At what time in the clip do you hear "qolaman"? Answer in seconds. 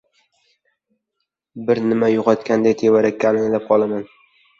3.69-4.09